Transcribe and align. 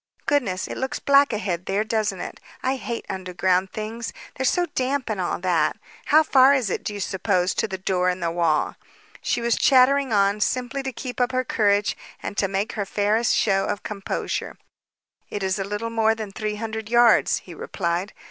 Goodness, 0.25 0.67
it 0.67 0.79
looks 0.79 0.97
black 0.97 1.31
ahead 1.31 1.67
there, 1.67 1.83
doesn't 1.83 2.19
it? 2.19 2.39
I 2.63 2.75
hate 2.77 3.05
underground 3.07 3.71
things. 3.71 4.11
They're 4.33 4.47
so 4.47 4.65
damp 4.73 5.11
and 5.11 5.21
all 5.21 5.37
that. 5.41 5.77
How 6.05 6.23
far 6.23 6.55
is 6.55 6.71
it, 6.71 6.83
do 6.83 6.91
you 6.95 6.99
suppose, 6.99 7.53
to 7.53 7.67
the 7.67 7.77
door 7.77 8.09
in 8.09 8.19
the 8.19 8.31
wall?" 8.31 8.77
She 9.21 9.41
was 9.41 9.55
chattering 9.59 10.11
on, 10.11 10.39
simply 10.41 10.81
to 10.81 10.91
keep 10.91 11.21
up 11.21 11.31
her 11.33 11.43
courage 11.45 11.95
and 12.19 12.35
to 12.37 12.47
make 12.47 12.71
her 12.71 12.85
fairest 12.87 13.35
show 13.35 13.65
of 13.65 13.83
composure. 13.83 14.57
"It's 15.29 15.59
a 15.59 15.63
little 15.63 15.91
more 15.91 16.15
than 16.15 16.31
three 16.31 16.55
hundred 16.55 16.89
yards," 16.89 17.37
he 17.45 17.53
replied. 17.53 18.11